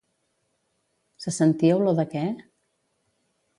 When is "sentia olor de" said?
1.37-2.07